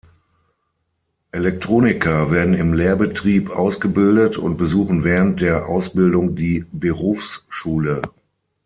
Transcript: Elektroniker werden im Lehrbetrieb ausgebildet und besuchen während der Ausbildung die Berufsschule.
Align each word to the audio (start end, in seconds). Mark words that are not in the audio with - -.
Elektroniker 1.31 2.31
werden 2.31 2.55
im 2.55 2.73
Lehrbetrieb 2.73 3.51
ausgebildet 3.51 4.35
und 4.35 4.57
besuchen 4.57 5.03
während 5.03 5.41
der 5.41 5.67
Ausbildung 5.69 6.35
die 6.35 6.65
Berufsschule. 6.71 8.01